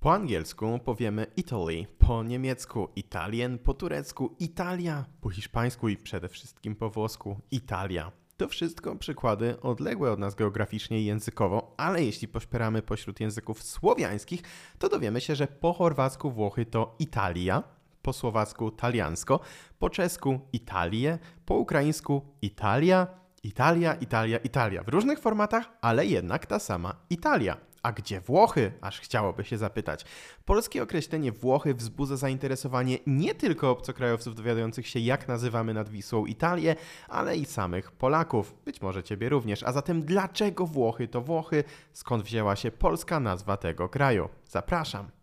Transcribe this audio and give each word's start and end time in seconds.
Po 0.00 0.12
angielsku 0.12 0.78
powiemy 0.84 1.26
Italy, 1.36 1.86
po 1.98 2.22
niemiecku 2.22 2.88
Italien, 2.96 3.58
po 3.58 3.74
turecku 3.74 4.36
Italia, 4.38 5.04
po 5.20 5.30
hiszpańsku 5.30 5.88
i 5.88 5.96
przede 5.96 6.28
wszystkim 6.28 6.76
po 6.76 6.90
włosku 6.90 7.40
Italia. 7.50 8.12
To 8.36 8.48
wszystko 8.48 8.96
przykłady 8.96 9.60
odległe 9.60 10.12
od 10.12 10.18
nas 10.18 10.34
geograficznie 10.34 11.00
i 11.00 11.04
językowo, 11.04 11.74
ale 11.76 12.04
jeśli 12.04 12.28
poszperamy 12.28 12.82
pośród 12.82 13.20
języków 13.20 13.62
słowiańskich, 13.62 14.42
to 14.78 14.88
dowiemy 14.88 15.20
się, 15.20 15.34
że 15.34 15.46
po 15.46 15.72
chorwacku 15.72 16.30
Włochy 16.30 16.66
to 16.66 16.96
Italia, 16.98 17.62
po 18.02 18.12
słowacku 18.12 18.70
taliansko, 18.70 19.40
po 19.78 19.90
czesku 19.90 20.40
Italię, 20.52 21.18
po 21.46 21.54
ukraińsku 21.54 22.22
Italia, 22.42 23.06
Italia, 23.42 23.94
Italia, 23.94 24.38
Italia. 24.38 24.82
W 24.82 24.88
różnych 24.88 25.18
formatach, 25.18 25.70
ale 25.80 26.06
jednak 26.06 26.46
ta 26.46 26.58
sama 26.58 26.96
Italia. 27.10 27.69
A 27.82 27.92
gdzie 27.92 28.20
Włochy? 28.20 28.72
Aż 28.80 29.00
chciałoby 29.00 29.44
się 29.44 29.58
zapytać. 29.58 30.04
Polskie 30.44 30.82
określenie 30.82 31.32
Włochy 31.32 31.74
wzbudza 31.74 32.16
zainteresowanie 32.16 32.98
nie 33.06 33.34
tylko 33.34 33.70
obcokrajowców 33.70 34.34
dowiadujących 34.34 34.86
się, 34.86 35.00
jak 35.00 35.28
nazywamy 35.28 35.74
nad 35.74 35.88
Wisłą 35.88 36.26
Italię, 36.26 36.76
ale 37.08 37.36
i 37.36 37.44
samych 37.44 37.92
Polaków. 37.92 38.54
Być 38.64 38.82
może 38.82 39.02
Ciebie 39.02 39.28
również. 39.28 39.62
A 39.62 39.72
zatem 39.72 40.02
dlaczego 40.02 40.66
Włochy 40.66 41.08
to 41.08 41.20
Włochy? 41.20 41.64
Skąd 41.92 42.24
wzięła 42.24 42.56
się 42.56 42.70
polska 42.70 43.20
nazwa 43.20 43.56
tego 43.56 43.88
kraju? 43.88 44.28
Zapraszam. 44.48 45.19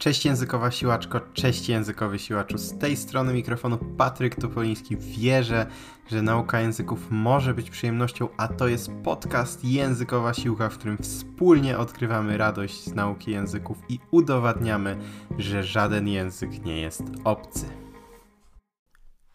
Cześć 0.00 0.24
językowa 0.24 0.70
siłaczko, 0.70 1.20
cześć 1.32 1.68
językowy 1.68 2.18
siłaczu. 2.18 2.58
Z 2.58 2.78
tej 2.78 2.96
strony 2.96 3.34
mikrofonu 3.34 3.78
Patryk 3.78 4.34
Topoliński. 4.34 4.96
Wierzę, 4.96 5.66
że 6.10 6.22
nauka 6.22 6.60
języków 6.60 7.06
może 7.10 7.54
być 7.54 7.70
przyjemnością, 7.70 8.28
a 8.36 8.48
to 8.48 8.68
jest 8.68 8.90
podcast 9.04 9.64
Językowa 9.64 10.34
Siłka, 10.34 10.68
w 10.68 10.78
którym 10.78 10.98
wspólnie 10.98 11.78
odkrywamy 11.78 12.36
radość 12.36 12.84
z 12.84 12.94
nauki 12.94 13.30
języków 13.30 13.78
i 13.88 13.98
udowadniamy, 14.10 14.96
że 15.38 15.64
żaden 15.64 16.08
język 16.08 16.64
nie 16.64 16.80
jest 16.80 17.02
obcy. 17.24 17.89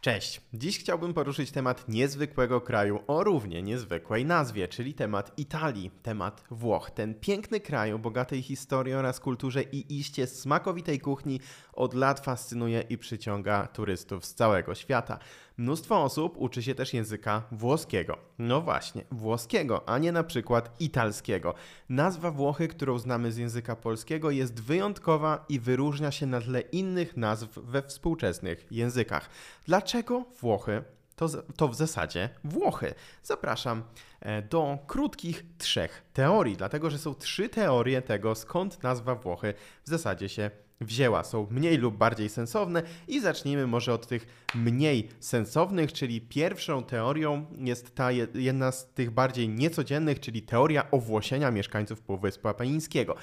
Cześć! 0.05 0.41
Dziś 0.53 0.79
chciałbym 0.79 1.13
poruszyć 1.13 1.51
temat 1.51 1.89
niezwykłego 1.89 2.61
kraju 2.61 2.99
o 3.07 3.23
równie 3.23 3.63
niezwykłej 3.63 4.25
nazwie, 4.25 4.67
czyli 4.67 4.93
temat 4.93 5.39
Italii, 5.39 5.91
temat 6.03 6.43
Włoch. 6.51 6.91
Ten 6.91 7.15
piękny 7.15 7.59
kraj 7.59 7.93
o 7.93 7.99
bogatej 7.99 8.41
historii 8.41 8.93
oraz 8.93 9.19
kulturze 9.19 9.63
i 9.63 9.99
iście 9.99 10.27
smakowitej 10.27 10.99
kuchni 10.99 11.39
od 11.75 11.93
lat 11.93 12.19
fascynuje 12.19 12.81
i 12.89 12.97
przyciąga 12.97 13.67
turystów 13.67 14.25
z 14.25 14.33
całego 14.33 14.75
świata. 14.75 15.19
Mnóstwo 15.57 16.03
osób 16.03 16.35
uczy 16.37 16.63
się 16.63 16.75
też 16.75 16.93
języka 16.93 17.43
włoskiego. 17.51 18.17
No 18.39 18.61
właśnie, 18.61 19.03
włoskiego, 19.11 19.89
a 19.89 19.97
nie 19.97 20.11
na 20.11 20.23
przykład 20.23 20.81
italskiego. 20.81 21.53
Nazwa 21.89 22.31
Włochy, 22.31 22.67
którą 22.67 22.99
znamy 22.99 23.31
z 23.31 23.37
języka 23.37 23.75
polskiego, 23.75 24.31
jest 24.31 24.61
wyjątkowa 24.61 25.45
i 25.49 25.59
wyróżnia 25.59 26.11
się 26.11 26.25
na 26.25 26.41
tle 26.41 26.61
innych 26.61 27.17
nazw 27.17 27.57
we 27.57 27.81
współczesnych 27.81 28.65
językach. 28.71 29.29
Dlaczego 29.65 30.25
Włochy? 30.41 30.83
To, 31.15 31.27
to 31.55 31.67
w 31.67 31.75
zasadzie 31.75 32.29
Włochy. 32.43 32.93
Zapraszam 33.23 33.83
e, 34.19 34.41
do 34.41 34.77
krótkich 34.87 35.45
trzech 35.57 36.03
teorii, 36.13 36.57
dlatego 36.57 36.89
że 36.89 36.97
są 36.97 37.15
trzy 37.15 37.49
teorie 37.49 38.01
tego, 38.01 38.35
skąd 38.35 38.83
nazwa 38.83 39.15
Włochy 39.15 39.53
w 39.83 39.89
zasadzie 39.89 40.29
się 40.29 40.51
wzięła. 40.81 41.23
Są 41.23 41.47
mniej 41.51 41.77
lub 41.77 41.97
bardziej 41.97 42.29
sensowne 42.29 42.83
i 43.07 43.19
zacznijmy 43.21 43.67
może 43.67 43.93
od 43.93 44.07
tych 44.07 44.27
mniej 44.55 45.09
sensownych, 45.19 45.93
czyli 45.93 46.21
pierwszą 46.21 46.83
teorią 46.83 47.45
jest 47.57 47.95
ta 47.95 48.09
jedna 48.33 48.71
z 48.71 48.87
tych 48.87 49.11
bardziej 49.11 49.49
niecodziennych, 49.49 50.19
czyli 50.19 50.41
teoria 50.41 50.91
owłosienia 50.91 51.51
mieszkańców 51.51 52.01
Półwyspu 52.01 52.47
Apenińskiego. 52.47 53.15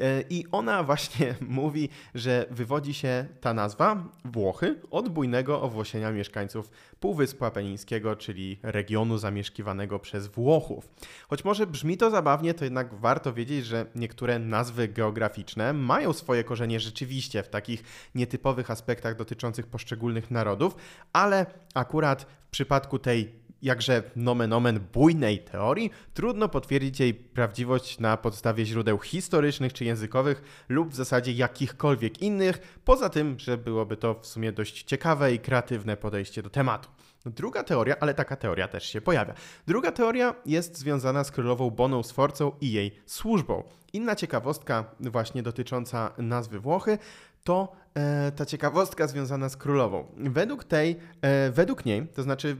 E, 0.00 0.24
I 0.30 0.44
ona 0.52 0.82
właśnie 0.90 1.34
mówi, 1.40 1.88
że 2.14 2.46
wywodzi 2.50 2.94
się 2.94 3.26
ta 3.40 3.54
nazwa 3.54 4.04
Włochy 4.24 4.80
od 4.90 5.08
bujnego 5.08 5.62
owłosienia 5.62 6.12
mieszkańców 6.12 6.70
Półwyspu 7.00 7.44
Apenińskiego, 7.44 8.16
czyli 8.16 8.58
regionu 8.62 9.18
zamieszkiwanego 9.18 9.98
przez 9.98 10.26
Włochów. 10.26 10.88
Choć 11.28 11.44
może 11.44 11.66
brzmi 11.66 11.96
to 11.96 12.10
zabawnie, 12.10 12.54
to 12.54 12.64
jednak 12.64 12.94
warto 12.94 13.32
wiedzieć, 13.32 13.66
że 13.66 13.86
niektóre 13.94 14.38
nazwy 14.38 14.88
geograficzne 14.88 15.72
mają 15.72 16.12
swoje 16.12 16.44
korzenie 16.44 16.80
rzeczywiście 16.80 17.42
w 17.42 17.48
takich 17.48 17.82
nietypowych 18.14 18.70
aspektach 18.70 19.16
dotyczących 19.16 19.66
poszczególnych 19.66 20.30
narodów, 20.30 20.76
ale 21.12 21.46
akurat 21.74 22.26
w 22.46 22.50
przypadku 22.50 22.98
tej 22.98 23.39
jakże 23.62 24.02
nomen 24.16 24.52
omen 24.52 24.80
bujnej 24.92 25.38
teorii, 25.38 25.90
trudno 26.14 26.48
potwierdzić 26.48 27.00
jej 27.00 27.14
prawdziwość 27.14 27.98
na 27.98 28.16
podstawie 28.16 28.66
źródeł 28.66 28.98
historycznych 28.98 29.72
czy 29.72 29.84
językowych 29.84 30.42
lub 30.68 30.90
w 30.90 30.94
zasadzie 30.94 31.32
jakichkolwiek 31.32 32.22
innych, 32.22 32.80
poza 32.84 33.08
tym, 33.08 33.38
że 33.38 33.58
byłoby 33.58 33.96
to 33.96 34.14
w 34.14 34.26
sumie 34.26 34.52
dość 34.52 34.82
ciekawe 34.82 35.34
i 35.34 35.38
kreatywne 35.38 35.96
podejście 35.96 36.42
do 36.42 36.50
tematu. 36.50 36.88
Druga 37.26 37.62
teoria, 37.62 37.96
ale 38.00 38.14
taka 38.14 38.36
teoria 38.36 38.68
też 38.68 38.84
się 38.84 39.00
pojawia. 39.00 39.34
Druga 39.66 39.92
teoria 39.92 40.34
jest 40.46 40.78
związana 40.78 41.24
z 41.24 41.30
królową 41.30 41.70
Boną 41.70 42.02
Sforcą 42.02 42.52
i 42.60 42.72
jej 42.72 43.00
służbą. 43.06 43.62
Inna 43.92 44.16
ciekawostka 44.16 44.84
właśnie 45.00 45.42
dotycząca 45.42 46.12
nazwy 46.18 46.60
Włochy 46.60 46.98
to 47.44 47.72
e, 47.94 48.32
ta 48.32 48.46
ciekawostka 48.46 49.06
związana 49.06 49.48
z 49.48 49.56
królową. 49.56 50.06
Według 50.16 50.64
tej, 50.64 50.96
e, 51.22 51.50
według 51.50 51.84
niej, 51.84 52.06
to 52.06 52.22
znaczy 52.22 52.56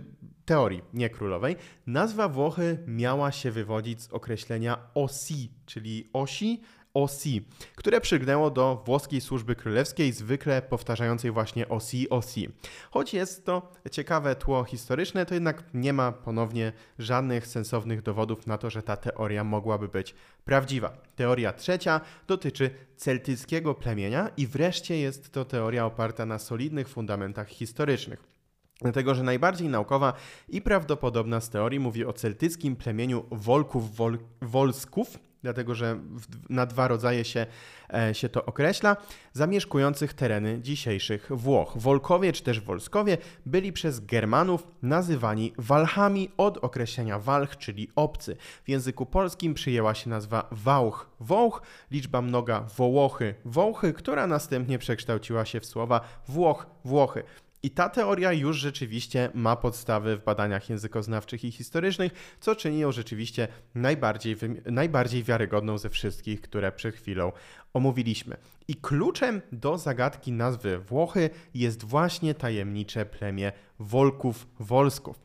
teorii, 0.51 0.83
nie 0.95 1.11
królowej, 1.11 1.57
nazwa 1.87 2.29
Włochy 2.29 2.79
miała 2.87 3.33
się 3.33 3.51
wywodzić 3.51 4.03
z 4.03 4.13
określenia 4.13 4.79
osi, 4.95 5.51
czyli 5.67 6.11
osi, 6.13 6.61
osi, 6.95 7.47
które 7.77 8.01
przygnęło 8.01 8.51
do 8.51 8.83
włoskiej 8.87 9.21
służby 9.21 9.57
królewskiej, 9.57 10.13
zwykle 10.13 10.63
powtarzającej 10.63 11.31
właśnie 11.31 11.69
osi, 11.69 12.11
osi. 12.11 12.49
Choć 12.91 13.15
jest 13.15 13.47
to 13.47 13.73
ciekawe 13.91 14.37
tło 14.37 14.65
historyczne, 14.65 15.27
to 15.27 15.35
jednak 15.35 15.65
nie 15.75 15.93
ma 15.93 16.13
ponownie 16.13 16.73
żadnych 16.99 17.47
sensownych 17.47 18.03
dowodów 18.03 18.47
na 18.47 18.59
to, 18.59 18.71
że 18.71 18.83
ta 18.83 18.97
teoria 18.97 19.45
mogłaby 19.45 19.89
być 19.89 20.15
prawdziwa. 20.45 20.97
Teoria 21.17 21.53
trzecia 21.53 22.01
dotyczy 22.27 22.71
celtyckiego 22.97 23.75
plemienia 23.75 24.31
i 24.37 24.47
wreszcie 24.47 24.99
jest 24.99 25.33
to 25.33 25.45
teoria 25.45 25.87
oparta 25.87 26.27
na 26.27 26.39
solidnych 26.39 26.89
fundamentach 26.89 27.49
historycznych. 27.49 28.40
Dlatego, 28.83 29.15
że 29.15 29.23
najbardziej 29.23 29.69
naukowa 29.69 30.13
i 30.49 30.63
prawdopodobna 30.63 31.41
z 31.41 31.51
teorii 31.51 31.81
mówi 31.81 32.05
o 32.05 32.13
celtyckim 32.13 32.77
plemieniu 32.77 33.25
Wolków 33.31 33.97
Wol 33.97 34.19
Wolsków, 34.43 35.19
dlatego 35.43 35.75
że 35.75 35.95
w, 35.95 36.51
na 36.51 36.67
dwa 36.67 36.89
rodzaje 36.89 37.25
się, 37.25 37.47
e, 37.95 38.15
się 38.15 38.29
to 38.29 38.45
określa, 38.45 38.97
zamieszkujących 39.33 40.15
tereny 40.15 40.61
dzisiejszych 40.63 41.29
Włoch. 41.31 41.73
Wolkowie 41.77 42.33
czy 42.33 42.43
też 42.43 42.61
Wolskowie 42.61 43.19
byli 43.47 43.73
przez 43.73 44.01
Germanów 44.01 44.67
nazywani 44.83 45.53
Walchami 45.59 46.31
od 46.37 46.59
określenia 46.59 47.19
Walch, 47.19 47.57
czyli 47.57 47.91
obcy. 47.97 48.37
W 48.65 48.69
języku 48.69 49.07
polskim 49.07 49.55
przyjęła 49.55 49.95
się 49.95 50.11
nazwa 50.11 50.49
Wałch, 50.51 51.11
Wołch, 51.21 51.63
liczba 51.91 52.23
mnoga 52.23 52.61
Wołochy, 52.61 53.35
Wołchy, 53.45 53.93
która 53.93 54.27
następnie 54.27 54.79
przekształciła 54.79 55.45
się 55.45 55.61
w 55.61 55.67
słowa 55.67 56.01
Włoch, 56.29 56.67
Włochy. 56.85 57.23
I 57.63 57.71
ta 57.71 57.89
teoria 57.89 58.33
już 58.33 58.57
rzeczywiście 58.57 59.31
ma 59.35 59.57
podstawy 59.57 60.17
w 60.17 60.25
badaniach 60.25 60.71
językoznawczych 60.71 61.45
i 61.45 61.53
historycznych, 61.53 62.37
co 62.41 62.57
czyni 62.57 62.79
ją 62.79 62.93
rzeczywiście 62.93 63.49
najbardziej, 63.75 64.37
najbardziej 64.67 65.23
wiarygodną 65.25 65.79
ze 65.79 65.91
wszystkich, 65.91 66.41
które 66.41 66.73
przed 66.73 66.95
chwilą 66.95 67.33
omówiliśmy. 67.75 68.37
I 68.69 68.75
kluczem 68.75 69.43
do 69.53 69.79
zagadki 69.79 70.33
nazwy 70.33 70.79
Włochy 70.79 71.31
jest 71.55 71.85
właśnie 71.85 72.35
tajemnicze 72.35 73.07
plemię 73.07 73.53
Wolków 73.79 74.47
Wolsków. 74.61 75.21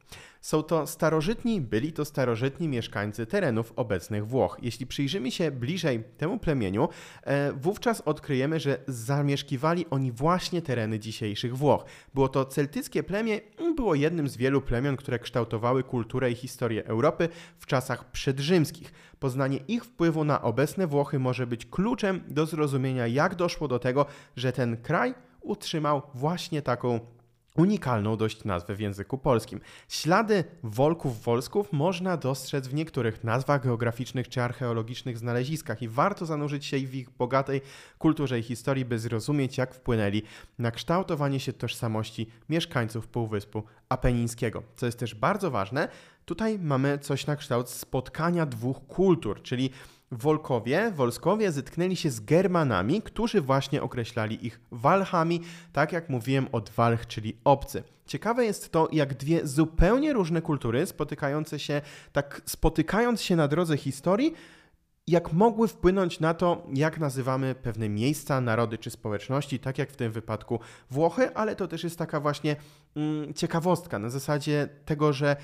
Są 0.46 0.64
to 0.64 0.88
starożytni, 0.88 1.62
byli 1.62 1.94
to 1.94 2.06
starożytni 2.06 2.68
mieszkańcy 2.68 3.26
terenów 3.26 3.74
obecnych 3.76 4.28
Włoch. 4.28 4.58
Jeśli 4.62 4.88
przyjrzymy 4.88 5.32
się 5.32 5.52
bliżej 5.52 6.04
temu 6.18 6.40
plemieniu, 6.40 6.90
e, 7.24 7.52
wówczas 7.52 8.02
odkryjemy, 8.02 8.60
że 8.60 8.78
zamieszkiwali 8.88 9.86
oni 9.90 10.12
właśnie 10.12 10.62
tereny 10.62 11.00
dzisiejszych 11.00 11.58
Włoch. 11.58 11.86
Było 12.14 12.30
to 12.30 12.46
celtyckie 12.46 13.04
plemię, 13.04 13.42
było 13.76 13.96
jednym 13.96 14.28
z 14.28 14.38
wielu 14.38 14.62
plemion, 14.62 14.98
które 14.98 15.20
kształtowały 15.20 15.84
kulturę 15.84 16.32
i 16.32 16.36
historię 16.36 16.86
Europy 16.86 17.30
w 17.58 17.66
czasach 17.66 18.12
przedrzymskich. 18.12 18.94
Poznanie 19.20 19.58
ich 19.68 19.86
wpływu 19.86 20.24
na 20.24 20.42
obecne 20.42 20.88
Włochy 20.88 21.20
może 21.20 21.48
być 21.48 21.66
kluczem 21.66 22.24
do 22.28 22.46
zrozumienia, 22.46 23.08
jak 23.08 23.36
doszło 23.36 23.68
do 23.68 23.80
tego, 23.80 24.06
że 24.36 24.52
ten 24.52 24.78
kraj 24.78 25.14
utrzymał 25.42 26.02
właśnie 26.14 26.62
taką 26.62 27.00
unikalną 27.56 28.18
dość 28.18 28.44
nazwę 28.44 28.76
w 28.76 28.80
języku 28.80 29.18
polskim. 29.18 29.62
Ślady 29.90 30.44
Wolków 30.64 31.24
Wolsków 31.24 31.74
można 31.74 32.18
dostrzec 32.18 32.68
w 32.68 32.74
niektórych 32.74 33.24
nazwach 33.24 33.64
geograficznych 33.64 34.30
czy 34.30 34.42
archeologicznych 34.42 35.18
znaleziskach 35.18 35.82
i 35.82 35.88
warto 35.88 36.26
zanurzyć 36.26 36.66
się 36.66 36.78
w 36.78 36.96
ich 36.96 37.10
bogatej 37.10 37.62
kulturze 37.98 38.40
i 38.40 38.44
historii, 38.44 38.86
by 38.86 39.00
zrozumieć, 39.00 39.58
jak 39.58 39.76
wpłynęli 39.76 40.22
na 40.60 40.72
kształtowanie 40.72 41.40
się 41.40 41.54
tożsamości 41.54 42.30
mieszkańców 42.50 43.08
Półwyspu 43.08 43.64
Apenińskiego. 43.90 44.64
Co 44.76 44.86
jest 44.86 45.00
też 45.00 45.16
bardzo 45.16 45.52
ważne, 45.52 45.88
tutaj 46.26 46.60
mamy 46.60 47.00
coś 47.00 47.28
na 47.28 47.36
kształt 47.36 47.70
spotkania 47.70 48.46
dwóch 48.46 48.88
kultur, 48.88 49.42
czyli 49.42 49.70
Wolkowie, 50.18 50.92
Wolskowie 50.96 51.52
zetknęli 51.52 51.96
się 51.96 52.10
z 52.10 52.20
Germanami, 52.20 53.02
którzy 53.02 53.42
właśnie 53.42 53.82
określali 53.82 54.46
ich 54.46 54.62
Walchami, 54.72 55.42
tak 55.74 55.92
jak 55.92 56.10
mówiłem 56.10 56.48
od 56.52 56.70
Walch, 56.70 57.08
czyli 57.08 57.38
obcy. 57.44 57.84
Ciekawe 58.06 58.46
jest 58.46 58.72
to, 58.72 58.88
jak 58.92 59.14
dwie 59.14 59.48
zupełnie 59.48 60.14
różne 60.14 60.42
kultury 60.42 60.86
spotykające 60.86 61.60
się, 61.60 61.82
tak 62.12 62.42
spotykając 62.46 63.22
się 63.22 63.36
na 63.36 63.48
drodze 63.48 63.78
historii, 63.78 64.34
jak 65.08 65.34
mogły 65.34 65.68
wpłynąć 65.68 66.20
na 66.20 66.34
to, 66.34 66.68
jak 66.74 67.00
nazywamy 67.00 67.56
pewne 67.56 67.90
miejsca, 67.90 68.42
narody 68.42 68.78
czy 68.78 68.92
społeczności, 68.92 69.60
tak 69.60 69.78
jak 69.78 69.92
w 69.92 69.96
tym 69.96 70.12
wypadku 70.12 70.60
Włochy, 70.92 71.36
ale 71.36 71.56
to 71.56 71.68
też 71.68 71.84
jest 71.84 71.98
taka 71.98 72.20
właśnie 72.20 72.56
mm, 72.96 73.34
ciekawostka 73.34 74.00
na 74.00 74.10
zasadzie 74.10 74.70
tego, 74.86 75.14
że 75.14 75.36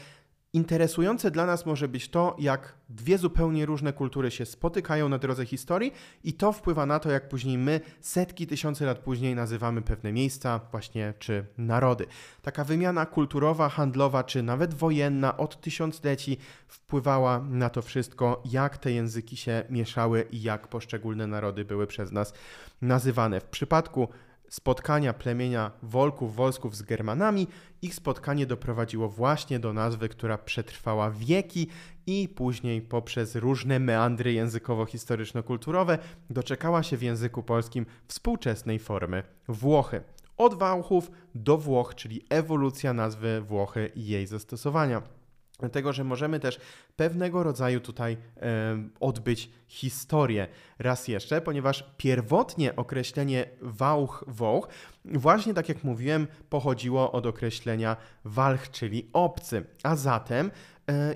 Interesujące 0.53 1.31
dla 1.31 1.45
nas 1.45 1.65
może 1.65 1.87
być 1.87 2.09
to, 2.09 2.35
jak 2.39 2.73
dwie 2.89 3.17
zupełnie 3.17 3.65
różne 3.65 3.93
kultury 3.93 4.31
się 4.31 4.45
spotykają 4.45 5.09
na 5.09 5.17
drodze 5.17 5.45
historii, 5.45 5.93
i 6.23 6.33
to 6.33 6.51
wpływa 6.51 6.85
na 6.85 6.99
to, 6.99 7.11
jak 7.11 7.29
później 7.29 7.57
my, 7.57 7.81
setki 8.01 8.47
tysiące 8.47 8.85
lat 8.85 8.99
później, 8.99 9.35
nazywamy 9.35 9.81
pewne 9.81 10.11
miejsca, 10.11 10.59
właśnie 10.71 11.13
czy 11.19 11.45
narody. 11.57 12.05
Taka 12.41 12.63
wymiana 12.63 13.05
kulturowa, 13.05 13.69
handlowa, 13.69 14.23
czy 14.23 14.43
nawet 14.43 14.73
wojenna 14.73 15.37
od 15.37 15.61
tysiącleci 15.61 16.37
wpływała 16.67 17.39
na 17.39 17.69
to 17.69 17.81
wszystko, 17.81 18.43
jak 18.45 18.77
te 18.77 18.91
języki 18.91 19.37
się 19.37 19.63
mieszały 19.69 20.27
i 20.31 20.41
jak 20.41 20.67
poszczególne 20.67 21.27
narody 21.27 21.65
były 21.65 21.87
przez 21.87 22.11
nas 22.11 22.33
nazywane. 22.81 23.39
W 23.39 23.45
przypadku 23.45 24.07
spotkania 24.51 25.13
plemienia 25.13 25.71
Wolków, 25.83 26.35
Wolsków 26.35 26.75
z 26.75 26.81
Germanami, 26.81 27.47
ich 27.81 27.95
spotkanie 27.95 28.45
doprowadziło 28.45 29.09
właśnie 29.09 29.59
do 29.59 29.73
nazwy, 29.73 30.09
która 30.09 30.37
przetrwała 30.37 31.11
wieki 31.11 31.67
i 32.07 32.29
później 32.29 32.81
poprzez 32.81 33.35
różne 33.35 33.79
meandry 33.79 34.33
językowo-historyczno-kulturowe 34.33 35.97
doczekała 36.29 36.83
się 36.83 36.97
w 36.97 37.01
języku 37.01 37.43
polskim 37.43 37.85
współczesnej 38.07 38.79
formy 38.79 39.23
Włochy. 39.47 40.01
Od 40.37 40.53
Wałchów 40.53 41.11
do 41.35 41.57
Włoch, 41.57 41.95
czyli 41.95 42.25
ewolucja 42.29 42.93
nazwy 42.93 43.41
Włochy 43.41 43.91
i 43.95 44.07
jej 44.07 44.27
zastosowania. 44.27 45.20
Dlatego, 45.61 45.93
że 45.93 46.03
możemy 46.03 46.39
też 46.39 46.59
pewnego 46.95 47.43
rodzaju 47.43 47.79
tutaj 47.79 48.17
e, 48.37 48.47
odbyć 48.99 49.49
historię 49.67 50.47
raz 50.79 51.07
jeszcze, 51.07 51.41
ponieważ 51.41 51.85
pierwotnie 51.97 52.75
określenie 52.75 53.45
Wałch, 53.61 54.23
Wołch, 54.27 54.67
właśnie 55.05 55.53
tak 55.53 55.69
jak 55.69 55.83
mówiłem, 55.83 56.27
pochodziło 56.49 57.11
od 57.11 57.25
określenia 57.25 57.97
Walch, 58.25 58.71
czyli 58.71 59.09
obcy, 59.13 59.65
a 59.83 59.95
zatem 59.95 60.51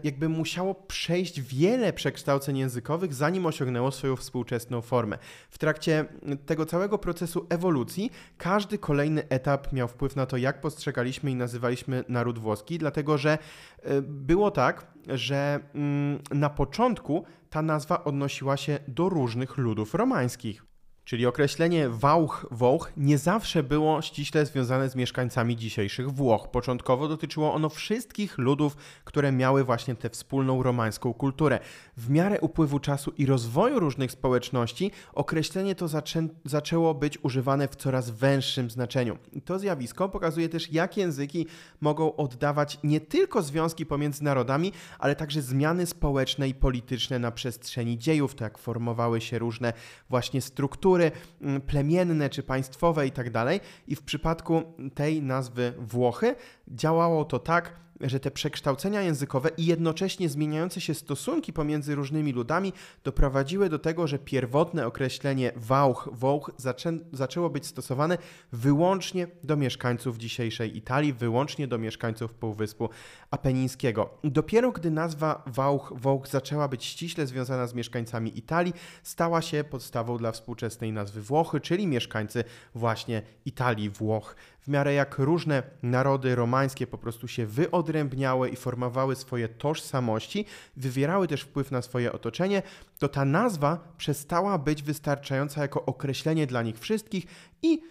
jakby 0.03 0.29
musiało 0.29 0.75
przejść 0.75 1.41
wiele 1.41 1.93
przekształceń 1.93 2.57
językowych, 2.57 3.13
zanim 3.13 3.45
osiągnęło 3.45 3.91
swoją 3.91 4.15
współczesną 4.15 4.81
formę. 4.81 5.17
W 5.49 5.57
trakcie 5.57 6.05
tego 6.45 6.65
całego 6.65 6.97
procesu 6.97 7.45
ewolucji 7.49 8.11
każdy 8.37 8.77
kolejny 8.77 9.29
etap 9.29 9.73
miał 9.73 9.87
wpływ 9.87 10.15
na 10.15 10.25
to, 10.25 10.37
jak 10.37 10.61
postrzegaliśmy 10.61 11.31
i 11.31 11.35
nazywaliśmy 11.35 12.03
naród 12.09 12.39
włoski, 12.39 12.77
dlatego 12.77 13.17
że 13.17 13.37
e, 13.83 14.01
było 14.01 14.51
tak, 14.51 14.87
że 15.07 15.59
mm, 15.75 16.19
na 16.31 16.49
początku 16.49 17.25
ta 17.49 17.61
nazwa 17.61 18.03
odnosiła 18.03 18.57
się 18.57 18.79
do 18.87 19.09
różnych 19.09 19.57
ludów 19.57 19.93
romańskich. 19.93 20.74
Czyli 21.05 21.25
określenie 21.25 21.89
Wałch, 21.89 22.45
Wołch 22.51 22.91
nie 22.97 23.17
zawsze 23.17 23.63
było 23.63 24.01
ściśle 24.01 24.45
związane 24.45 24.89
z 24.89 24.95
mieszkańcami 24.95 25.55
dzisiejszych 25.55 26.11
Włoch. 26.11 26.47
Początkowo 26.51 27.07
dotyczyło 27.07 27.53
ono 27.53 27.69
wszystkich 27.69 28.37
ludów, 28.37 28.77
które 29.03 29.31
miały 29.31 29.63
właśnie 29.63 29.95
tę 29.95 30.09
wspólną 30.09 30.63
romańską 30.63 31.13
kulturę. 31.13 31.59
W 31.97 32.09
miarę 32.09 32.39
upływu 32.41 32.79
czasu 32.79 33.13
i 33.17 33.25
rozwoju 33.25 33.79
różnych 33.79 34.11
społeczności 34.11 34.91
określenie 35.13 35.75
to 35.75 35.87
zaczę 35.87 36.27
zaczęło 36.45 36.93
być 36.93 37.23
używane 37.23 37.67
w 37.67 37.75
coraz 37.75 38.09
węższym 38.09 38.69
znaczeniu. 38.69 39.17
To 39.45 39.59
zjawisko 39.59 40.09
pokazuje 40.09 40.49
też, 40.49 40.71
jak 40.71 40.97
języki 40.97 41.47
mogą 41.81 42.15
oddawać 42.15 42.79
nie 42.83 42.99
tylko 42.99 43.41
związki 43.41 43.85
pomiędzy 43.85 44.23
narodami, 44.23 44.71
ale 44.99 45.15
także 45.15 45.41
zmiany 45.41 45.85
społeczne 45.85 46.47
i 46.47 46.53
polityczne 46.53 47.19
na 47.19 47.31
przestrzeni 47.31 47.97
dziejów, 47.97 48.35
to 48.35 48.43
jak 48.43 48.57
formowały 48.57 49.21
się 49.21 49.39
różne 49.39 49.73
właśnie 50.09 50.41
struktury, 50.41 50.94
struktury 50.95 51.11
mm, 51.41 51.61
plemienne 51.61 52.29
czy 52.29 52.43
państwowe 52.43 53.07
i 53.07 53.11
tak. 53.11 53.59
I 53.87 53.95
w 53.95 54.01
przypadku 54.01 54.63
tej 54.93 55.21
nazwy 55.21 55.73
Włochy 55.79 56.35
działało 56.67 57.25
to 57.25 57.39
tak, 57.39 57.73
że 58.01 58.19
te 58.19 58.31
przekształcenia 58.31 59.01
językowe 59.01 59.49
i 59.57 59.65
jednocześnie 59.65 60.29
zmieniające 60.29 60.81
się 60.81 60.93
stosunki 60.93 61.53
pomiędzy 61.53 61.95
różnymi 61.95 62.33
ludami 62.33 62.73
doprowadziły 63.03 63.69
do 63.69 63.79
tego, 63.79 64.07
że 64.07 64.19
pierwotne 64.19 64.87
określenie 64.87 65.51
Wałch, 65.55 66.09
Wołch 66.11 66.51
zaczę 66.57 66.93
zaczęło 67.13 67.49
być 67.49 67.65
stosowane 67.67 68.17
wyłącznie 68.51 69.27
do 69.43 69.57
mieszkańców 69.57 70.17
dzisiejszej 70.17 70.77
Italii, 70.77 71.13
wyłącznie 71.13 71.67
do 71.67 71.77
mieszkańców 71.77 72.33
Półwyspu 72.33 72.89
Apenińskiego. 73.31 74.09
Dopiero 74.23 74.71
gdy 74.71 74.91
nazwa 74.91 75.43
Wałch, 75.47 75.93
Wołch 75.95 76.27
zaczęła 76.27 76.67
być 76.67 76.85
ściśle 76.85 77.27
związana 77.27 77.67
z 77.67 77.73
mieszkańcami 77.73 78.37
Italii, 78.37 78.73
stała 79.03 79.41
się 79.41 79.63
podstawą 79.63 80.17
dla 80.17 80.31
współczesnej 80.31 80.91
nazwy 80.91 81.21
Włochy, 81.21 81.61
czyli 81.61 81.87
mieszkańcy 81.87 82.43
właśnie 82.75 83.21
Italii, 83.45 83.89
Włoch 83.89 84.35
w 84.65 84.67
miarę 84.67 84.93
jak 84.93 85.17
różne 85.17 85.63
narody 85.83 86.35
romańskie 86.35 86.87
po 86.87 86.97
prostu 86.97 87.27
się 87.27 87.45
wyodrębniały 87.45 88.49
i 88.49 88.55
formowały 88.55 89.15
swoje 89.15 89.49
tożsamości, 89.49 90.45
wywierały 90.77 91.27
też 91.27 91.41
wpływ 91.41 91.71
na 91.71 91.81
swoje 91.81 92.11
otoczenie, 92.11 92.61
to 92.99 93.07
ta 93.07 93.25
nazwa 93.25 93.93
przestała 93.97 94.57
być 94.57 94.83
wystarczająca 94.83 95.61
jako 95.61 95.85
określenie 95.85 96.47
dla 96.47 96.61
nich 96.61 96.79
wszystkich 96.79 97.25
i 97.61 97.81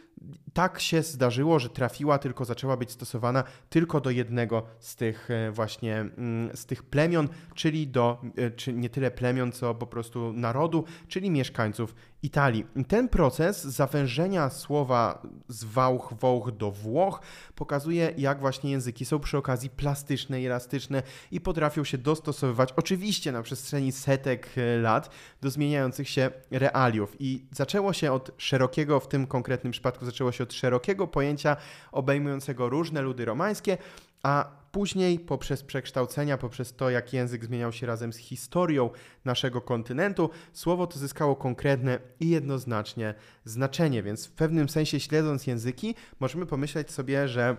tak 0.53 0.81
się 0.81 1.03
zdarzyło, 1.03 1.59
że 1.59 1.69
trafiła, 1.69 2.19
tylko 2.19 2.45
zaczęła 2.45 2.77
być 2.77 2.91
stosowana 2.91 3.45
tylko 3.71 4.01
do 4.01 4.11
jednego 4.11 4.63
z 4.79 4.97
tych 4.97 5.31
e, 5.31 5.51
właśnie 5.51 5.97
mm, 5.97 6.57
z 6.57 6.67
tych 6.67 6.83
plemion, 6.83 7.29
czyli 7.55 7.87
do, 7.87 8.23
e, 8.37 8.51
czy 8.51 8.73
nie 8.73 8.91
tyle 8.91 9.11
plemion, 9.11 9.53
co 9.53 9.75
po 9.75 9.87
prostu 9.87 10.33
narodu, 10.33 10.85
czyli 11.09 11.31
mieszkańców 11.31 11.95
Italii. 12.25 12.67
Ten 12.89 13.09
proces 13.09 13.65
zawężenia 13.65 14.51
słowa 14.51 15.23
z 15.49 15.65
Wałch, 15.65 16.15
Wołch 16.21 16.51
do 16.51 16.71
Włoch 16.71 17.21
pokazuje, 17.55 18.13
jak 18.17 18.41
właśnie 18.41 18.71
języki 18.71 19.05
są 19.05 19.21
przy 19.21 19.39
okazji 19.39 19.71
plastyczne 19.71 20.43
i 20.43 20.47
elastyczne 20.47 21.03
i 21.31 21.41
potrafią 21.41 21.85
się 21.85 21.99
dostosowywać, 21.99 22.73
oczywiście 22.77 23.33
na 23.33 23.43
przestrzeni 23.43 23.93
setek 23.93 24.51
e, 24.57 24.79
lat, 24.79 25.11
do 25.41 25.51
zmieniających 25.51 26.09
się 26.09 26.31
realiów. 26.51 27.17
I 27.19 27.47
zaczęło 27.51 27.93
się 27.93 28.13
od 28.13 28.31
szerokiego, 28.39 29.01
w 29.01 29.09
tym 29.09 29.27
konkretnym 29.27 29.71
przypadku 29.71 30.05
zaczęło 30.05 30.33
się 30.33 30.45
od 30.45 30.53
szerokiego 30.53 31.07
pojęcia 31.07 31.57
obejmującego 31.93 32.69
różne 32.69 33.03
ludy 33.03 33.25
romańskie, 33.25 33.79
a 34.23 34.64
później 34.75 35.19
poprzez 35.19 35.63
przekształcenia, 35.63 36.39
poprzez 36.39 36.77
to, 36.77 36.91
jak 36.91 37.13
język 37.13 37.45
zmieniał 37.45 37.73
się 37.73 37.87
razem 37.87 38.13
z 38.13 38.17
historią 38.17 38.91
naszego 39.25 39.61
kontynentu, 39.61 40.31
słowo 40.53 40.87
to 40.87 40.99
zyskało 40.99 41.37
konkretne 41.37 41.99
i 42.21 42.29
jednoznacznie 42.29 43.15
znaczenie. 43.45 44.03
Więc 44.03 44.27
w 44.27 44.33
pewnym 44.33 44.69
sensie, 44.69 45.01
śledząc 45.01 45.47
języki, 45.47 45.95
możemy 46.21 46.47
pomyśleć 46.47 46.91
sobie, 46.91 47.29
że 47.29 47.57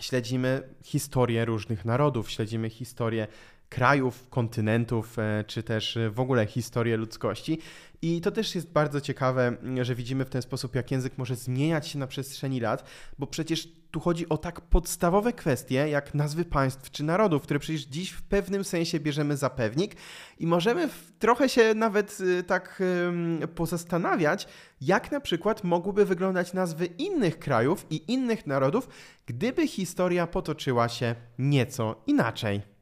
śledzimy 0.00 0.62
historię 0.82 1.44
różnych 1.44 1.84
narodów, 1.84 2.30
śledzimy 2.30 2.70
historię 2.70 3.26
krajów, 3.68 4.28
kontynentów, 4.30 5.18
e, 5.18 5.44
czy 5.46 5.62
też 5.62 5.98
w 6.10 6.20
ogóle 6.20 6.46
historię 6.46 6.96
ludzkości. 6.96 7.58
I 8.02 8.20
to 8.20 8.30
też 8.30 8.54
jest 8.54 8.72
bardzo 8.72 9.00
ciekawe, 9.00 9.56
że 9.82 9.94
widzimy 9.94 10.24
w 10.24 10.30
ten 10.30 10.42
sposób, 10.42 10.74
jak 10.74 10.90
język 10.90 11.18
może 11.18 11.36
zmieniać 11.36 11.88
się 11.88 11.98
na 11.98 12.06
przestrzeni 12.06 12.60
lat, 12.60 12.84
bo 13.18 13.26
przecież 13.26 13.68
tu 13.90 14.00
chodzi 14.00 14.28
o 14.28 14.38
tak 14.38 14.60
podstawowe 14.60 15.32
kwestie, 15.32 15.74
jak 15.88 16.14
nazwy 16.14 16.44
państw 16.44 16.90
czy 16.90 17.04
narodów, 17.04 17.42
które 17.42 17.60
przecież 17.60 17.82
dziś 17.82 18.10
w 18.10 18.22
pewnym 18.22 18.64
sensie 18.64 19.00
bierzemy 19.00 19.36
za 19.36 19.50
pewnik 19.50 19.96
i 20.38 20.46
możemy 20.46 20.88
trochę 21.18 21.48
się 21.48 21.74
nawet 21.74 22.20
y, 22.20 22.42
tak 22.42 22.82
pozastanawiać, 23.54 24.48
jak 24.80 25.12
na 25.12 25.20
przykład 25.20 25.64
mogłyby 25.64 26.04
wyglądać 26.04 26.52
nazwy 26.52 26.86
innych 26.86 27.38
krajów 27.38 27.86
i 27.90 28.12
innych 28.12 28.46
narodów, 28.46 28.88
gdyby 29.26 29.68
historia 29.68 30.26
potoczyła 30.26 30.88
się 30.88 31.14
nieco 31.38 32.02
inaczej. 32.06 32.75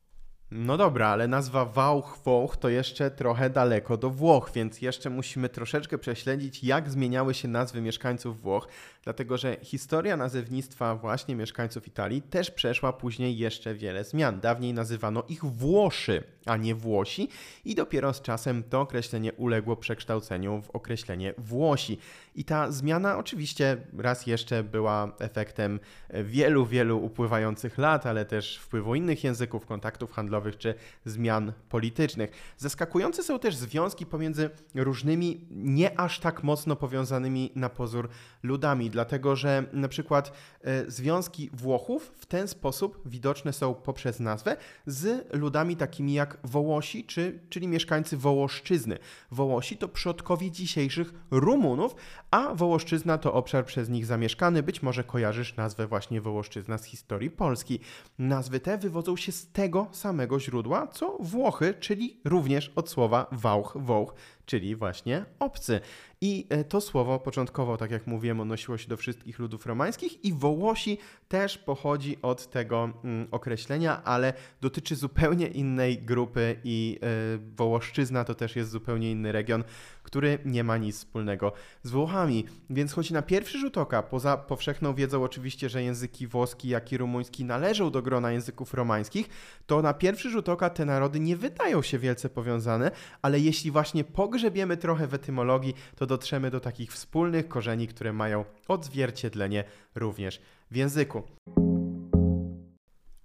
No 0.57 0.77
dobra, 0.77 1.09
ale 1.09 1.29
nazwa 1.29 1.65
Wałch 1.65 2.19
Włoch 2.25 2.57
to 2.57 2.69
jeszcze 2.69 3.11
trochę 3.11 3.51
daleko 3.51 3.97
do 3.97 4.11
Włoch, 4.11 4.51
więc 4.55 4.83
jeszcze 4.83 5.11
musimy 5.11 5.49
troszeczkę 5.49 5.99
prześledzić, 5.99 6.65
jak 6.65 6.91
zmieniały 6.91 7.35
się 7.35 7.49
nazwy 7.49 7.81
mieszkańców 7.81 8.41
Włoch, 8.41 8.69
dlatego 9.05 9.37
że 9.37 9.57
historia 9.63 10.17
nazewnictwa 10.17 10.95
właśnie 10.97 11.37
mieszkańców 11.37 11.89
Italii 11.89 12.23
też 12.23 12.51
przeszła 12.51 12.93
później 12.93 13.39
jeszcze 13.39 13.75
wiele 13.75 14.05
zmian. 14.05 14.41
Dawniej 14.41 14.75
nazywano 14.75 15.23
ich 15.29 15.45
Włoszy, 15.45 16.25
a 16.47 16.57
nie 16.57 16.75
Włosi 16.75 17.29
i 17.65 17.75
dopiero 17.75 18.15
z 18.15 18.23
czasem 18.23 18.63
to 18.63 18.81
określenie 18.81 19.33
uległo 19.33 19.77
przekształceniu 19.77 20.63
w 20.63 20.71
określenie 20.71 21.35
Włosi. 21.39 21.99
I 22.35 22.45
ta 22.45 22.73
zmiana 22.73 23.19
oczywiście 23.19 23.77
raz 23.99 24.27
jeszcze 24.27 24.63
była 24.63 25.13
efektem 25.19 25.81
wielu, 26.25 26.67
wielu 26.67 27.05
upływających 27.05 27.79
lat, 27.79 28.07
ale 28.07 28.25
też 28.25 28.59
wpływu 28.59 28.95
innych 28.95 29.25
języków, 29.25 29.67
kontaktów 29.67 30.13
handlowych 30.13 30.59
czy 30.59 30.75
zmian 31.05 31.53
politycznych. 31.69 32.31
Zaskakujące 32.57 33.23
są 33.23 33.39
też 33.39 33.57
związki 33.57 34.07
pomiędzy 34.07 34.51
różnymi, 34.75 35.47
nie 35.51 36.01
aż 36.01 36.21
tak 36.21 36.43
mocno 36.43 36.77
powiązanymi 36.77 37.53
na 37.55 37.69
pozór 37.69 38.09
ludami, 38.43 38.91
dlatego 38.91 39.37
że 39.37 39.65
na 39.73 39.89
przykład 39.89 40.33
e, 40.63 40.91
związki 40.91 41.51
Włochów 41.53 42.13
w 42.17 42.27
ten 42.27 42.49
sposób 42.49 43.03
widoczne 43.07 43.53
są 43.53 43.75
poprzez 43.75 44.21
nazwę 44.21 44.57
z 44.87 45.33
ludami 45.33 45.77
takimi 45.77 46.15
jak 46.15 46.34
Wołosi, 46.45 47.05
czy, 47.05 47.41
czyli 47.49 47.69
mieszkańcy 47.69 48.17
Wołoszczyzny. 48.17 48.99
Wołosi 49.31 49.77
to 49.77 49.89
przodkowie 49.89 50.51
dzisiejszych 50.51 51.15
Rumunów, 51.31 51.95
a 52.31 52.55
Wołoszczyzna 52.55 53.19
to 53.19 53.33
obszar 53.33 53.65
przez 53.65 53.89
nich 53.89 54.07
zamieszkany. 54.07 54.63
Być 54.63 54.83
może 54.83 55.05
kojarzysz 55.05 55.57
nazwę 55.57 55.87
właśnie 55.87 56.21
Wołoszczyzna 56.21 56.79
z 56.79 56.85
historii 56.85 57.31
Polski. 57.31 57.81
Nazwy 58.19 58.61
te 58.61 58.79
wywodzą 58.79 59.17
się 59.17 59.33
z 59.33 59.47
tego 59.53 59.87
samego 59.93 60.41
źródła, 60.41 60.87
co 60.87 61.17
Włochy, 61.21 61.75
czyli 61.81 62.21
również 62.25 62.73
od 62.77 62.91
słowa 62.91 63.27
wałch, 63.33 63.77
wołch, 63.77 64.15
czyli 64.47 64.77
właśnie 64.77 65.25
obcy. 65.39 65.81
I 66.21 66.47
e, 66.49 66.65
to 66.65 66.81
słowo 66.81 67.19
początkowo, 67.19 67.77
tak 67.77 67.91
jak 67.91 68.07
mówiłem, 68.07 68.41
odnosiło 68.41 68.79
się 68.79 68.89
do 68.89 68.97
wszystkich 68.97 69.39
ludów 69.39 69.67
romańskich 69.67 70.25
i 70.25 70.33
Wołosi 70.33 70.99
też 71.29 71.59
pochodzi 71.59 72.19
od 72.23 72.51
tego 72.51 72.91
mm, 73.05 73.29
określenia, 73.31 74.05
ale 74.05 74.33
dotyczy 74.61 74.97
zupełnie 74.97 75.47
innej 75.47 75.99
grupy 75.99 76.57
i 76.65 76.99
y, 77.35 77.57
Wołoszczyzna 77.57 78.25
to 78.25 78.35
też 78.35 78.57
jest 78.57 78.71
zupełnie 78.71 79.11
inny 79.11 79.33
region, 79.33 79.65
który 80.03 80.39
nie 80.45 80.65
ma 80.65 80.77
nic 80.77 80.97
wspólnego 80.97 81.53
z 81.83 81.91
Włochami. 81.91 82.45
Więc 82.71 82.93
choć 82.93 83.11
na 83.11 83.23
pierwszy 83.23 83.59
rzut 83.59 83.79
oka, 83.79 84.03
poza 84.03 84.37
powszechną 84.37 84.95
wiedzą 84.95 85.25
oczywiście, 85.25 85.69
że 85.69 85.83
języki 85.83 86.27
włoski, 86.27 86.69
jak 86.69 86.93
i 86.93 86.99
rumuński 86.99 87.45
należą 87.45 87.91
do 87.91 88.03
grona 88.03 88.33
języków 88.33 88.75
romańskich, 88.75 89.29
to 89.67 89.83
na 89.83 89.95
pierwszy 89.95 90.31
rzut 90.31 90.49
oka 90.49 90.71
te 90.71 90.85
narody 90.85 91.21
nie 91.21 91.37
wydają 91.37 91.83
się 91.83 91.99
wielce 91.99 92.29
powiązane, 92.29 92.91
ale 93.23 93.41
jeśli 93.41 93.71
właśnie 93.71 94.05
pogrzebiemy 94.35 94.77
trochę 94.77 95.07
w 95.07 95.15
etymologii, 95.15 95.75
to 95.97 96.07
dotrzemy 96.07 96.51
do 96.51 96.61
takich 96.61 96.93
wspólnych 96.93 97.49
korzeni, 97.49 97.89
które 97.89 98.13
mają 98.13 98.45
odzwierciedlenie 98.69 99.65
również 99.95 100.41
w 100.71 100.77
języku. 100.77 101.23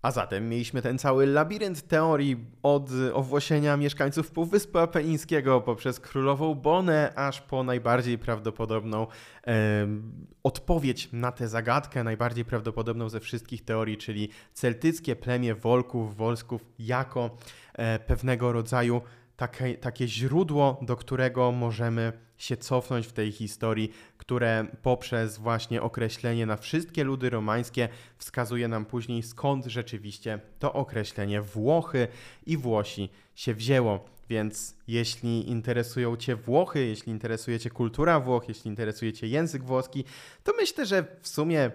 A 0.01 0.11
zatem 0.11 0.49
mieliśmy 0.49 0.81
ten 0.81 0.97
cały 0.97 1.25
labirynt 1.25 1.87
teorii 1.87 2.37
od 2.63 2.89
owłosienia 3.13 3.77
mieszkańców 3.77 4.31
Półwyspu 4.31 4.77
Apenińskiego 4.77 5.61
poprzez 5.61 5.99
królową 5.99 6.55
Bonę, 6.55 7.13
aż 7.15 7.41
po 7.41 7.63
najbardziej 7.63 8.17
prawdopodobną 8.17 9.07
e, 9.47 9.87
odpowiedź 10.43 11.09
na 11.11 11.31
tę 11.31 11.47
zagadkę, 11.47 12.03
najbardziej 12.03 12.45
prawdopodobną 12.45 13.09
ze 13.09 13.19
wszystkich 13.19 13.65
teorii, 13.65 13.97
czyli 13.97 14.29
celtyckie 14.53 15.15
plemię 15.15 15.55
Wolków, 15.55 16.15
Wolsków 16.17 16.65
jako 16.79 17.37
e, 17.73 17.99
pewnego 17.99 18.51
rodzaju 18.51 19.01
takie, 19.39 19.77
takie 19.77 20.07
źródło, 20.07 20.79
do 20.81 20.95
którego 20.95 21.51
możemy 21.51 22.13
się 22.37 22.57
cofnąć 22.57 23.07
w 23.07 23.13
tej 23.13 23.31
historii, 23.31 23.93
które 24.17 24.65
poprzez 24.81 25.37
właśnie 25.37 25.81
określenie 25.81 26.45
na 26.45 26.57
wszystkie 26.57 27.03
ludy 27.03 27.29
romańskie 27.29 27.89
wskazuje 28.17 28.67
nam 28.67 28.85
później 28.85 29.23
skąd 29.23 29.65
rzeczywiście 29.65 30.39
to 30.59 30.73
określenie 30.73 31.41
Włochy 31.41 32.07
i 32.45 32.57
Włosi 32.57 33.09
się 33.35 33.53
wzięło. 33.53 34.18
Więc 34.29 34.75
jeśli 34.87 35.49
interesują 35.49 36.17
Cię 36.17 36.35
Włochy, 36.35 36.85
jeśli 36.85 37.11
interesuje 37.11 37.59
Cię 37.59 37.69
kultura 37.69 38.19
Włoch, 38.19 38.43
jeśli 38.47 38.69
interesuje 38.69 39.13
Cię 39.13 39.27
język 39.27 39.63
włoski, 39.63 40.03
to 40.43 40.53
myślę, 40.57 40.85
że 40.85 41.05
w 41.21 41.27
sumie 41.27 41.59
e, 41.61 41.71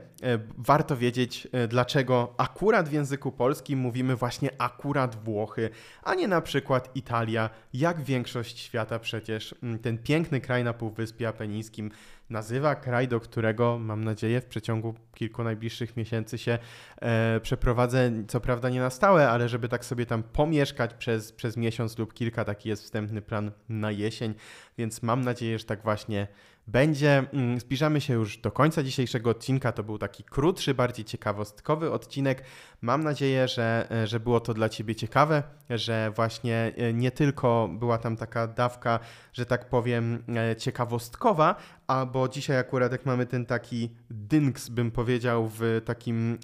warto 0.58 0.96
wiedzieć, 0.96 1.48
e, 1.52 1.68
dlaczego 1.68 2.34
akurat 2.36 2.88
w 2.88 2.92
języku 2.92 3.32
polskim 3.32 3.78
mówimy 3.78 4.16
właśnie 4.16 4.50
akurat 4.58 5.24
Włochy, 5.24 5.70
a 6.02 6.14
nie 6.14 6.28
na 6.28 6.40
przykład 6.40 6.96
Italia, 6.96 7.50
jak 7.72 8.02
większość 8.02 8.58
świata 8.58 8.98
przecież 8.98 9.54
ten 9.82 9.98
piękny 9.98 10.40
kraj 10.40 10.64
na 10.64 10.72
Półwyspie 10.72 11.28
Apenińskim 11.28 11.90
nazywa, 12.30 12.74
kraj, 12.74 13.08
do 13.08 13.20
którego 13.20 13.78
mam 13.78 14.04
nadzieję 14.04 14.40
w 14.40 14.46
przeciągu 14.46 14.94
kilku 15.14 15.44
najbliższych 15.44 15.96
miesięcy 15.96 16.38
się 16.38 16.58
e, 17.00 17.40
przeprowadzę, 17.40 18.12
co 18.28 18.40
prawda 18.40 18.70
nie 18.70 18.80
na 18.80 18.90
stałe, 18.90 19.30
ale 19.30 19.48
żeby 19.48 19.68
tak 19.68 19.84
sobie 19.84 20.06
tam 20.06 20.22
pomieszkać 20.22 20.94
przez, 20.94 21.32
przez 21.32 21.56
miesiąc 21.56 21.98
lub 21.98 22.14
kilka, 22.14 22.44
taki 22.44 22.68
jest 22.68 22.82
wstępny 22.82 23.22
plan 23.22 23.50
na 23.68 23.90
jesień, 23.90 24.34
więc 24.78 25.02
mam 25.02 25.20
nadzieję, 25.24 25.58
że 25.58 25.64
tak 25.64 25.82
właśnie 25.82 26.26
będzie. 26.66 27.24
Mm, 27.32 27.60
zbliżamy 27.60 28.00
się 28.00 28.14
już 28.14 28.38
do 28.38 28.50
końca 28.50 28.82
dzisiejszego 28.82 29.30
odcinka. 29.30 29.72
To 29.72 29.82
był 29.82 29.98
taki 29.98 30.24
krótszy, 30.24 30.74
bardziej 30.74 31.04
ciekawostkowy 31.04 31.92
odcinek. 31.92 32.44
Mam 32.80 33.04
nadzieję, 33.04 33.48
że, 33.48 33.86
e, 33.90 34.06
że 34.06 34.20
było 34.20 34.40
to 34.40 34.54
dla 34.54 34.68
Ciebie 34.68 34.94
ciekawe, 34.94 35.42
że 35.70 36.12
właśnie 36.16 36.72
e, 36.76 36.92
nie 36.92 37.10
tylko 37.10 37.68
była 37.72 37.98
tam 37.98 38.16
taka 38.16 38.46
dawka, 38.46 38.98
że 39.32 39.46
tak 39.46 39.68
powiem, 39.68 40.24
e, 40.36 40.56
ciekawostkowa, 40.56 41.56
a 41.86 42.06
bo 42.06 42.28
dzisiaj 42.28 42.58
akurat 42.58 42.92
jak 42.92 43.06
mamy 43.06 43.26
ten 43.26 43.46
taki 43.46 43.90
dynks, 44.10 44.68
bym 44.68 44.90
powiedział, 44.90 45.50
w 45.58 45.80
takim, 45.84 46.38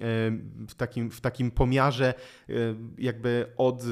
w 0.68 0.74
takim, 0.74 1.10
w 1.10 1.20
takim 1.20 1.50
pomiarze 1.50 2.14
jakby 2.98 3.46
od 3.56 3.82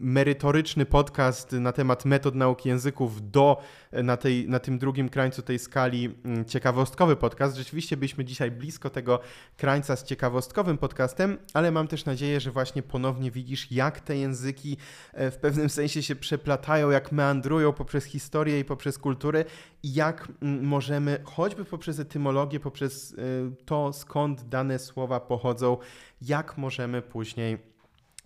merytoryczny 0.00 0.86
podcast 0.86 1.52
na 1.52 1.72
temat 1.72 2.04
metod 2.04 2.34
nauki 2.34 2.68
języków 2.68 3.30
do 3.30 3.62
na, 3.92 4.16
tej, 4.16 4.48
na 4.48 4.58
tym 4.58 4.78
drugim 4.78 5.08
krańcu 5.08 5.42
tej 5.42 5.58
skali 5.58 6.14
mm, 6.24 6.44
ciekawostkowy 6.44 7.16
podcast. 7.16 7.56
Rzeczywiście 7.56 7.96
byliśmy 7.96 8.24
dzisiaj 8.24 8.50
blisko 8.50 8.90
tego 8.90 9.20
krańca 9.56 9.96
z 9.96 10.04
ciekawostkowym 10.04 10.78
podcastem, 10.78 11.38
ale 11.54 11.70
mam 11.70 11.88
też 11.88 12.04
nadzieję, 12.04 12.40
że 12.40 12.50
właśnie 12.50 12.82
ponownie 12.82 13.30
widzisz, 13.30 13.72
jak 13.72 14.00
te 14.00 14.16
języki 14.16 14.76
e, 15.12 15.30
w 15.30 15.36
pewnym 15.36 15.68
sensie 15.68 16.02
się 16.02 16.16
przeplatają, 16.16 16.90
jak 16.90 17.12
meandrują 17.12 17.72
poprzez 17.72 18.04
historię 18.04 18.60
i 18.60 18.64
poprzez 18.64 18.98
kulturę 18.98 19.44
i 19.82 19.94
jak 19.94 20.28
mm, 20.42 20.66
możemy 20.88 21.20
choćby 21.24 21.64
poprzez 21.64 22.00
etymologię, 22.00 22.60
poprzez 22.60 23.12
e, 23.12 23.16
to, 23.64 23.92
skąd 23.92 24.48
dane 24.48 24.78
słowa 24.78 25.20
pochodzą, 25.20 25.76
jak 26.22 26.58
możemy 26.58 27.02
później 27.02 27.58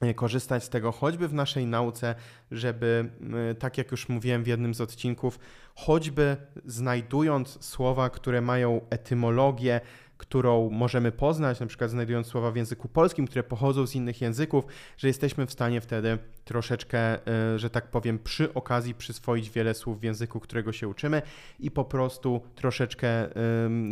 e, 0.01 0.15
korzystać 0.15 0.65
z 0.65 0.69
tego 0.69 0.93
choćby 0.93 1.29
w 1.29 1.35
naszej 1.35 1.67
nauce, 1.67 2.15
żeby, 2.51 3.11
tak 3.59 3.79
jak 3.79 3.91
już 3.91 4.09
mówiłem 4.09 4.45
w 4.45 4.47
jednym 4.47 4.75
z 4.75 4.81
odcinków, 4.81 5.39
choćby 5.75 6.37
znajdując 6.65 7.65
słowa, 7.65 8.11
które 8.11 8.41
mają 8.41 8.81
etymologię, 8.91 9.81
którą 10.23 10.71
możemy 10.71 11.13
poznać, 11.13 11.61
na 11.61 11.67
przykład 11.67 11.91
znajdując 11.91 12.27
słowa 12.27 12.51
w 12.51 12.57
języku 12.57 12.89
polskim, 12.89 13.27
które 13.27 13.43
pochodzą 13.43 13.87
z 13.87 13.95
innych 13.95 14.21
języków, 14.21 14.65
że 14.97 15.09
jesteśmy 15.09 15.47
w 15.47 15.53
stanie 15.53 15.81
wtedy 15.81 16.19
troszeczkę, 16.45 17.27
e, 17.27 17.59
że 17.59 17.71
tak 17.71 17.91
powiem, 17.91 18.19
przy 18.19 18.55
okazji 18.55 18.95
przyswoić 18.95 19.51
wiele 19.51 19.75
słów 19.75 20.01
w 20.01 20.03
języku, 20.03 20.41
którego 20.41 20.73
się 20.73 20.89
uczymy 20.89 21.23
i 21.61 21.71
po 21.71 21.85
prostu 21.85 22.41
troszeczkę 22.55 23.29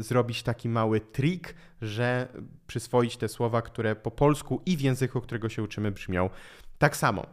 zrobić 0.01 0.43
taki 0.43 0.69
mały 0.69 1.01
trik, 1.01 1.55
że 1.83 2.29
przyswoić 2.67 3.17
te 3.17 3.29
słowa, 3.29 3.63
które 3.63 3.97
po 3.97 4.11
polsku 4.11 4.63
i 4.67 4.77
w 4.77 4.81
języku, 4.81 5.21
którego 5.21 5.49
się 5.49 5.63
uczymy, 5.63 5.91
brzmią 5.91 6.31
tak 6.79 6.97
samo. 6.97 7.27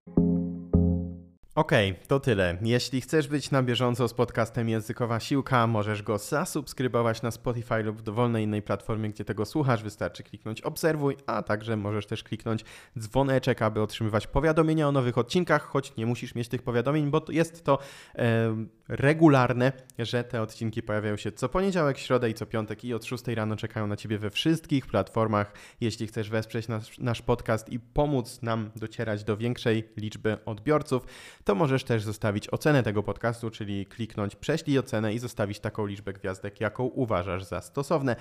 Okej, 1.58 1.92
okay, 1.92 2.08
to 2.08 2.20
tyle. 2.20 2.58
Jeśli 2.62 3.02
chcesz 3.02 3.28
być 3.28 3.52
na 3.52 3.64
bieżąco 3.64 4.08
z 4.08 4.14
podcastem 4.14 4.70
Językowa 4.70 5.20
Siłka, 5.20 5.68
możesz 5.68 6.04
go 6.04 6.18
zasubskrybować 6.18 7.22
na 7.22 7.32
Spotify 7.32 7.84
lub 7.84 7.98
w 7.98 8.02
dowolnej 8.02 8.44
innej 8.44 8.62
platformie, 8.62 9.10
gdzie 9.10 9.26
tego 9.26 9.46
słuchasz. 9.46 9.84
Wystarczy 9.84 10.24
kliknąć 10.24 10.62
obserwuj, 10.62 11.18
a 11.26 11.44
także 11.44 11.78
możesz 11.78 12.06
też 12.06 12.24
kliknąć 12.24 12.66
dzwoneczek, 13.00 13.62
aby 13.62 13.82
otrzymywać 13.82 14.28
powiadomienia 14.28 14.88
o 14.88 14.92
nowych 14.92 15.18
odcinkach, 15.18 15.64
choć 15.64 15.96
nie 15.96 16.06
musisz 16.06 16.36
mieć 16.36 16.48
tych 16.48 16.62
powiadomień, 16.62 17.10
bo 17.10 17.22
jest 17.30 17.64
to 17.64 17.80
e, 18.16 18.66
regularne, 18.88 19.72
że 20.00 20.24
te 20.24 20.42
odcinki 20.42 20.84
pojawiają 20.84 21.18
się 21.18 21.32
co 21.32 21.50
poniedziałek, 21.50 21.98
środę 21.98 22.30
i 22.30 22.34
co 22.34 22.46
piątek 22.46 22.86
i 22.86 22.94
od 22.94 23.06
6 23.06 23.28
rano 23.28 23.56
czekają 23.56 23.88
na 23.88 23.96
Ciebie 23.96 24.18
we 24.18 24.30
wszystkich 24.30 24.86
platformach. 24.86 25.54
Jeśli 25.82 26.08
chcesz 26.08 26.30
wesprzeć 26.30 26.68
nasz, 26.68 27.00
nasz 27.00 27.22
podcast 27.22 27.70
i 27.70 27.80
pomóc 27.80 28.42
nam 28.42 28.72
docierać 28.76 29.24
do 29.24 29.38
większej 29.38 29.90
liczby 29.98 30.38
odbiorców, 30.46 31.06
to 31.48 31.56
możesz 31.56 31.84
też 31.84 32.04
zostawić 32.04 32.50
ocenę 32.50 32.84
tego 32.84 33.04
podcastu, 33.04 33.50
czyli 33.50 33.86
kliknąć 33.86 34.36
prześlij 34.36 34.80
ocenę 34.80 35.14
i 35.14 35.20
zostawić 35.20 35.60
taką 35.60 35.86
liczbę 35.86 36.14
gwiazdek, 36.14 36.62
jaką 36.62 36.84
uważasz 36.84 37.44
za 37.44 37.62
stosowne. 37.62 38.16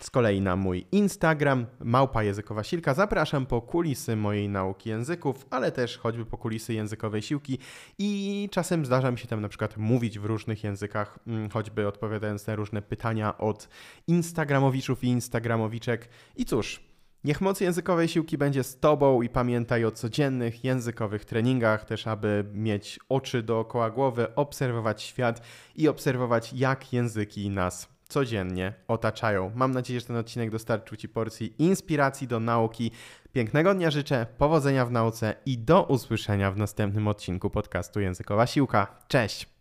Z 0.00 0.10
kolei 0.10 0.40
na 0.40 0.56
mój 0.56 0.86
Instagram, 0.92 1.66
małpa 1.80 2.22
językowa 2.22 2.64
silka, 2.64 2.94
zapraszam 2.94 3.46
po 3.46 3.62
kulisy 3.62 4.16
mojej 4.16 4.48
nauki 4.48 4.88
języków, 4.88 5.46
ale 5.50 5.72
też 5.72 5.98
choćby 5.98 6.26
po 6.26 6.38
kulisy 6.38 6.74
językowej 6.74 7.22
siłki 7.22 7.58
i 7.98 8.48
czasem 8.52 8.86
zdarza 8.86 9.10
mi 9.10 9.18
się 9.18 9.26
tam 9.26 9.40
na 9.40 9.48
przykład 9.48 9.76
mówić 9.76 10.18
w 10.18 10.24
różnych 10.24 10.64
językach, 10.64 11.18
mm, 11.26 11.50
choćby 11.50 11.88
odpowiadając 11.88 12.46
na 12.46 12.54
różne 12.54 12.82
pytania 12.82 13.38
od 13.38 13.68
instagramowiczów 14.06 15.04
i 15.04 15.06
instagramowiczek. 15.06 16.08
I 16.36 16.44
cóż, 16.44 16.89
Niech 17.24 17.40
moc 17.40 17.60
językowej 17.60 18.08
siłki 18.08 18.38
będzie 18.38 18.64
z 18.64 18.78
Tobą 18.78 19.22
i 19.22 19.28
pamiętaj 19.28 19.84
o 19.84 19.90
codziennych 19.90 20.64
językowych 20.64 21.24
treningach, 21.24 21.84
też 21.84 22.06
aby 22.06 22.44
mieć 22.54 22.98
oczy 23.08 23.42
dookoła 23.42 23.90
głowy, 23.90 24.34
obserwować 24.34 25.02
świat 25.02 25.42
i 25.76 25.88
obserwować, 25.88 26.52
jak 26.52 26.92
języki 26.92 27.50
nas 27.50 27.88
codziennie 28.08 28.74
otaczają. 28.88 29.52
Mam 29.54 29.72
nadzieję, 29.72 30.00
że 30.00 30.06
ten 30.06 30.16
odcinek 30.16 30.50
dostarczył 30.50 30.96
Ci 30.96 31.08
porcji 31.08 31.54
inspiracji 31.58 32.28
do 32.28 32.40
nauki. 32.40 32.90
Pięknego 33.32 33.74
dnia 33.74 33.90
życzę, 33.90 34.26
powodzenia 34.38 34.86
w 34.86 34.90
nauce 34.90 35.34
i 35.46 35.58
do 35.58 35.82
usłyszenia 35.82 36.50
w 36.50 36.56
następnym 36.56 37.08
odcinku 37.08 37.50
podcastu 37.50 38.00
Językowa 38.00 38.46
Siłka. 38.46 38.98
Cześć! 39.08 39.59